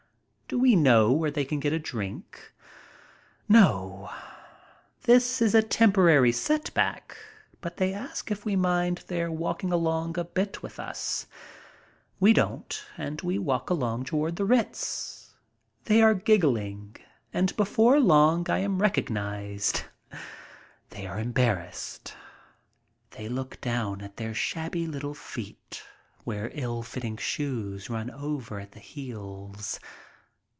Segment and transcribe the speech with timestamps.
[0.53, 2.51] Do we know where they can get a drink?
[3.47, 4.09] "No."
[5.03, 7.15] This is a temporary setback,
[7.61, 11.25] but they ask if we mind their walking along a bit with us.
[12.19, 15.33] We don't and we walk along toward the Ritz.
[15.85, 16.97] They are giggling,
[17.33, 19.83] and before long I am recognized.
[20.89, 22.13] They are embarrassed.
[23.11, 25.81] They look down at their shabby little feet
[26.25, 29.79] where ill fitting shoes run over at the heels.